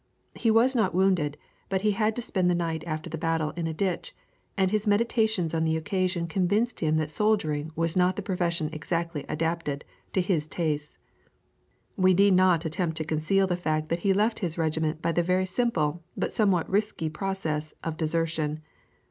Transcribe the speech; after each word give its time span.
He 0.33 0.49
was 0.49 0.75
not 0.75 0.95
wounded, 0.95 1.37
but 1.69 1.83
he 1.83 1.91
had 1.91 2.15
to 2.15 2.23
spend 2.23 2.49
the 2.49 2.55
night 2.55 2.83
after 2.87 3.07
the 3.07 3.19
battle 3.19 3.51
in 3.51 3.67
a 3.67 3.71
ditch, 3.75 4.15
and 4.57 4.71
his 4.71 4.87
meditations 4.87 5.53
on 5.53 5.63
the 5.63 5.77
occasion 5.77 6.25
convinced 6.25 6.79
him 6.79 6.97
that 6.97 7.11
soldiering 7.11 7.71
was 7.75 7.95
not 7.95 8.15
the 8.15 8.23
profession 8.23 8.71
exactly 8.73 9.25
adapted 9.29 9.85
to 10.13 10.21
his 10.21 10.47
tastes. 10.47 10.97
We 11.97 12.15
need 12.15 12.33
not 12.33 12.65
attempt 12.65 12.97
to 12.97 13.03
conceal 13.03 13.45
the 13.45 13.55
fact 13.55 13.89
that 13.89 13.99
he 13.99 14.11
left 14.11 14.39
his 14.39 14.57
regiment 14.57 15.03
by 15.03 15.11
the 15.11 15.21
very 15.21 15.45
simple 15.45 16.01
but 16.17 16.33
somewhat 16.33 16.67
risky 16.67 17.07
process 17.07 17.75
of 17.83 17.95
desertion. 17.95 18.59